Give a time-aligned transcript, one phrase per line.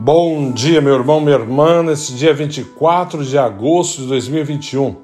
[0.00, 4.94] Bom dia, meu irmão, minha irmã, nesse dia 24 de agosto de 2021.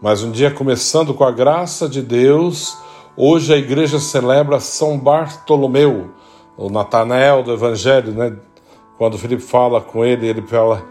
[0.00, 2.76] Mais um dia começando com a graça de Deus.
[3.16, 6.10] Hoje a igreja celebra São Bartolomeu,
[6.58, 8.36] o Natanael do Evangelho, né?
[8.98, 10.84] Quando Felipe fala com ele, ele fala: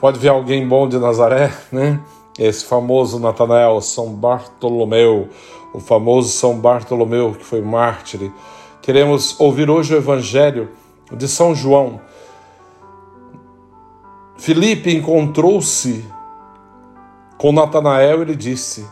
[0.00, 2.00] pode ver alguém bom de Nazaré, né?
[2.38, 5.28] Esse famoso Natanael, São Bartolomeu,
[5.74, 8.32] o famoso São Bartolomeu que foi mártir.
[8.80, 10.70] Queremos ouvir hoje o Evangelho
[11.12, 12.00] de São João
[14.44, 16.04] Filipe encontrou-se
[17.38, 18.86] com Natanael e lhe disse: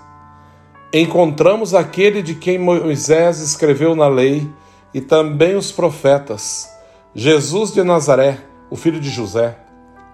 [0.90, 4.48] Encontramos aquele de quem Moisés escreveu na lei
[4.94, 6.66] e também os profetas,
[7.14, 8.38] Jesus de Nazaré,
[8.70, 9.58] o filho de José.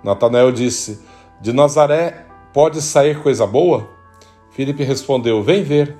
[0.02, 1.04] Natanael disse:
[1.40, 3.88] De Nazaré pode sair coisa boa?
[4.50, 5.96] Filipe respondeu: Vem ver.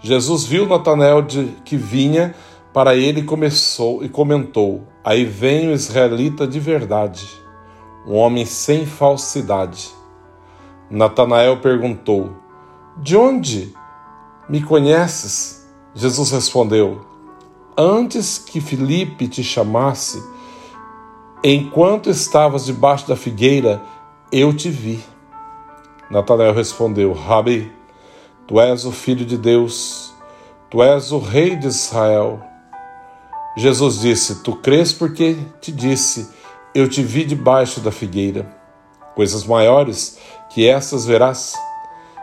[0.00, 2.34] Jesus viu Natanael de que vinha
[2.72, 7.47] para ele começou e comentou: Aí vem o israelita de verdade
[8.08, 9.90] um homem sem falsidade.
[10.90, 12.30] Natanael perguntou:
[12.96, 13.74] De onde
[14.48, 15.68] me conheces?
[15.94, 17.02] Jesus respondeu:
[17.76, 20.22] Antes que Filipe te chamasse,
[21.44, 23.82] enquanto estavas debaixo da figueira,
[24.32, 25.04] eu te vi.
[26.10, 27.70] Natanael respondeu: Rabi,
[28.46, 30.14] tu és o filho de Deus,
[30.70, 32.40] tu és o rei de Israel.
[33.54, 36.37] Jesus disse: Tu crês porque te disse
[36.74, 38.46] eu te vi debaixo da figueira.
[39.14, 40.18] Coisas maiores
[40.50, 41.54] que essas verás.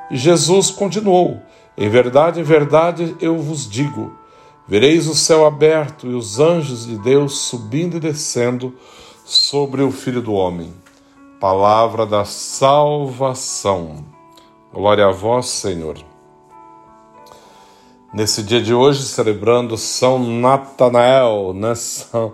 [0.09, 1.41] E Jesus continuou:
[1.77, 4.13] Em verdade, em verdade eu vos digo:
[4.67, 8.73] vereis o céu aberto e os anjos de Deus subindo e descendo
[9.25, 10.73] sobre o Filho do Homem.
[11.39, 14.05] Palavra da salvação.
[14.73, 15.97] Glória a vós, Senhor.
[18.13, 21.75] Nesse dia de hoje, celebrando São Natanael, né?
[21.75, 22.33] São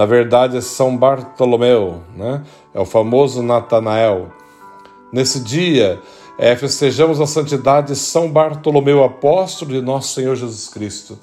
[0.00, 2.42] na verdade é São Bartolomeu, né?
[2.72, 4.32] é o famoso Natanael.
[5.12, 6.00] Nesse dia,
[6.38, 11.18] é, festejamos a santidade de São Bartolomeu, apóstolo de nosso Senhor Jesus Cristo,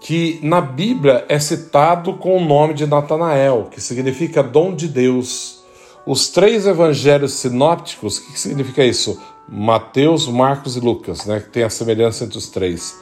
[0.00, 5.62] que na Bíblia é citado com o nome de Natanael, que significa dom de Deus.
[6.06, 9.20] Os três evangelhos sinópticos, o que significa isso?
[9.46, 12.98] Mateus, Marcos e Lucas, né, que tem a semelhança entre os três.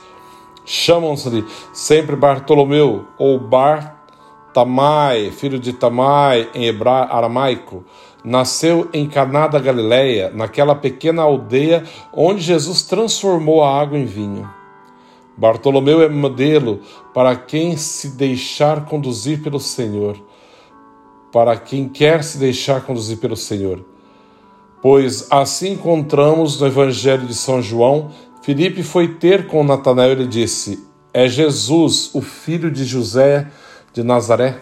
[0.64, 3.95] Chamam-se sempre Bartolomeu ou Bar
[4.56, 7.84] Tamai, filho de Tamai, em hebra, aramaico,
[8.24, 14.48] nasceu em Caná da Galileia, naquela pequena aldeia onde Jesus transformou a água em vinho.
[15.36, 16.80] Bartolomeu é modelo
[17.12, 20.16] para quem se deixar conduzir pelo Senhor,
[21.30, 23.84] para quem quer se deixar conduzir pelo Senhor.
[24.80, 30.82] Pois assim encontramos no Evangelho de São João, Filipe foi ter com Natanael e disse:
[31.12, 33.50] É Jesus, o filho de José,
[33.96, 34.60] de Nazaré,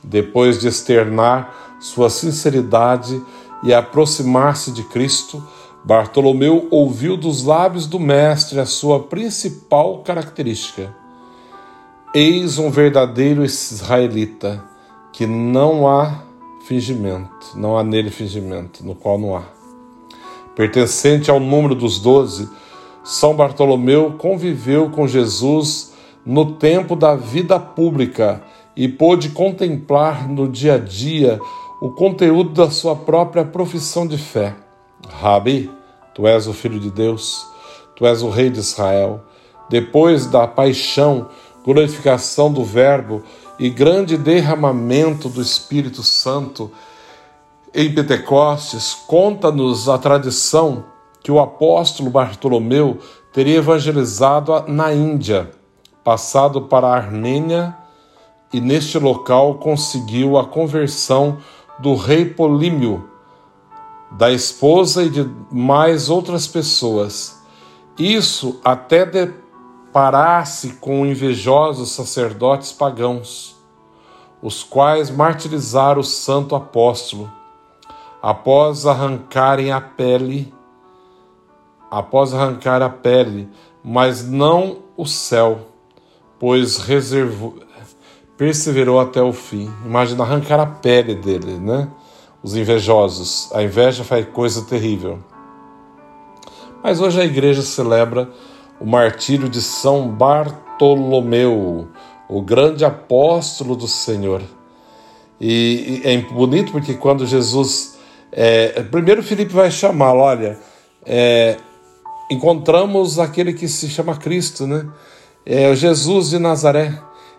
[0.00, 3.20] depois de externar sua sinceridade
[3.64, 5.42] e aproximar-se de Cristo,
[5.82, 10.94] Bartolomeu ouviu dos lábios do Mestre a sua principal característica.
[12.14, 14.62] Eis um verdadeiro israelita,
[15.12, 16.22] que não há
[16.64, 19.42] fingimento, não há nele fingimento, no qual não há.
[20.54, 22.48] Pertencente ao número dos doze,
[23.02, 25.92] São Bartolomeu conviveu com Jesus
[26.24, 28.42] no tempo da vida pública
[28.76, 31.40] e pôde contemplar no dia a dia
[31.80, 34.54] o conteúdo da sua própria profissão de fé.
[35.08, 35.70] Rabi,
[36.14, 37.46] tu és o Filho de Deus,
[37.94, 39.22] tu és o Rei de Israel.
[39.70, 41.28] Depois da paixão,
[41.64, 43.22] glorificação do Verbo
[43.58, 46.70] e grande derramamento do Espírito Santo
[47.74, 50.84] em Pentecostes, conta-nos a tradição
[51.22, 52.98] que o apóstolo Bartolomeu
[53.32, 55.50] teria evangelizado na Índia,
[56.04, 57.76] passado para a Armênia
[58.52, 61.38] e neste local conseguiu a conversão
[61.78, 63.08] do rei Polímio,
[64.10, 67.42] da esposa e de mais outras pessoas.
[67.98, 73.56] Isso até deparar-se com invejosos sacerdotes pagãos,
[74.42, 77.30] os quais martirizaram o santo apóstolo.
[78.22, 80.52] Após arrancarem a pele,
[81.90, 83.48] após arrancar a pele,
[83.82, 85.60] mas não o céu,
[86.38, 87.54] pois reservou,
[88.36, 89.70] perseverou até o fim.
[89.84, 91.88] Imagina arrancar a pele dele, né?
[92.42, 93.50] Os invejosos.
[93.52, 95.18] A inveja faz coisa terrível.
[96.82, 98.28] Mas hoje a igreja celebra
[98.80, 101.88] o martírio de São Bartolomeu,
[102.28, 104.42] o grande apóstolo do Senhor.
[105.40, 107.96] E, é bonito porque quando Jesus.
[108.30, 110.58] É, primeiro Felipe vai chamá-lo, olha,
[111.04, 111.56] é,
[112.30, 114.86] encontramos aquele que se chama Cristo, né?
[115.44, 116.98] É Jesus de Nazaré.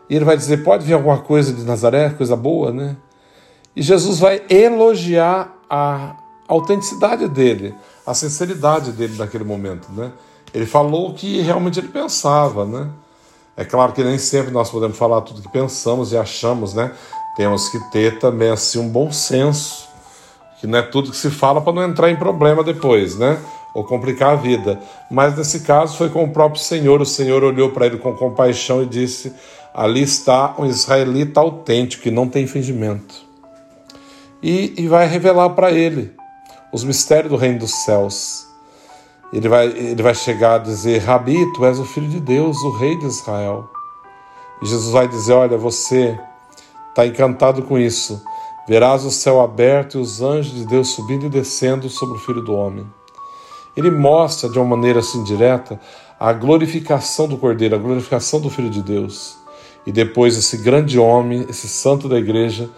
[0.09, 2.95] E ele vai dizer: pode vir alguma coisa de Nazaré, coisa boa, né?
[3.75, 6.15] E Jesus vai elogiar a
[6.47, 7.75] autenticidade dele,
[8.05, 10.11] a sinceridade dele naquele momento, né?
[10.53, 12.89] Ele falou o que realmente ele pensava, né?
[13.55, 16.91] É claro que nem sempre nós podemos falar tudo que pensamos e achamos, né?
[17.35, 19.87] Temos que ter também assim um bom senso,
[20.59, 23.39] que não é tudo que se fala para não entrar em problema depois, né?
[23.73, 24.79] Ou complicar a vida.
[25.11, 26.99] Mas nesse caso foi com o próprio Senhor.
[27.01, 29.35] O Senhor olhou para ele com compaixão e disse:
[29.77, 33.27] Ali está um israelita autêntico que não tem fingimento
[34.41, 36.11] e, e vai revelar para ele
[36.73, 38.47] os mistérios do reino dos céus.
[39.31, 42.71] Ele vai, ele vai chegar a dizer: Rabi, tu és o filho de Deus, o
[42.71, 43.69] rei de Israel.
[44.61, 46.17] E Jesus vai dizer: Olha, você
[46.89, 48.21] está encantado com isso.
[48.67, 52.41] Verás o céu aberto e os anjos de Deus subindo e descendo sobre o filho
[52.41, 52.85] do homem.
[53.77, 55.79] Ele mostra de uma maneira assim direta
[56.19, 59.37] a glorificação do Cordeiro, a glorificação do Filho de Deus.
[59.87, 62.69] E depois esse grande homem, esse santo da igreja,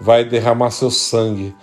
[0.00, 1.54] vai derramar seu sangue.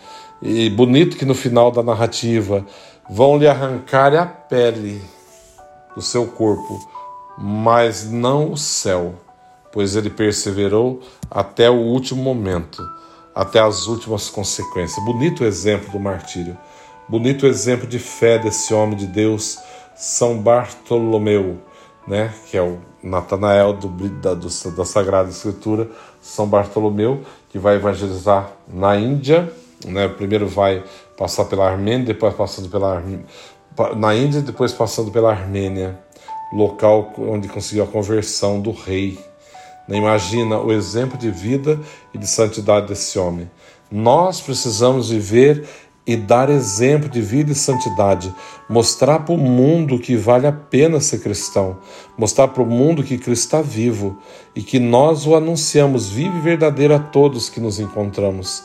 [0.42, 2.66] E bonito que no final da narrativa
[3.10, 5.04] vão lhe arrancar a pele
[5.94, 6.80] do seu corpo,
[7.38, 9.16] mas não o céu,
[9.74, 12.82] pois ele perseverou até o último momento,
[13.36, 15.04] até as últimas consequências.
[15.04, 16.58] Bonito exemplo do martírio,
[17.10, 19.60] bonito exemplo de fé desse homem de Deus,
[19.98, 21.58] São Bartolomeu,
[22.08, 25.90] né, que é o Natanael do, da, do, da Sagrada Escritura,
[26.22, 29.52] São Bartolomeu, que vai evangelizar na Índia,
[29.86, 30.08] né?
[30.08, 30.84] Primeiro vai
[31.18, 33.04] passar pela Armênia, depois passando pela
[33.96, 36.00] na Índia, depois passando pela Armênia,
[36.54, 39.20] local onde conseguiu a conversão do rei.
[39.88, 39.98] Né?
[39.98, 41.80] Imagina o exemplo de vida
[42.14, 43.50] e de santidade desse homem.
[43.92, 45.68] Nós precisamos viver
[46.06, 48.34] e dar exemplo de vida e santidade,
[48.70, 51.78] mostrar para o mundo que vale a pena ser cristão,
[52.18, 54.18] mostrar para o mundo que Cristo está vivo
[54.56, 58.64] e que nós o anunciamos vivo e verdadeiro a todos que nos encontramos.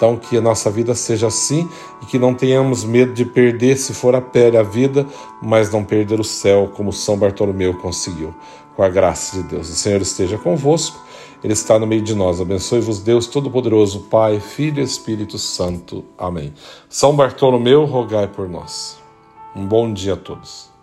[0.00, 1.68] Então, que a nossa vida seja assim
[2.02, 5.06] e que não tenhamos medo de perder, se for a pele, a vida,
[5.42, 8.34] mas não perder o céu, como São Bartolomeu conseguiu.
[8.74, 9.68] Com a graça de Deus.
[9.68, 10.98] O Senhor esteja convosco,
[11.42, 12.40] Ele está no meio de nós.
[12.40, 16.04] Abençoe-vos, Deus Todo-Poderoso, Pai, Filho e Espírito Santo.
[16.18, 16.52] Amém.
[16.88, 18.98] São Bartolomeu, rogai por nós.
[19.56, 20.69] Um bom dia a todos.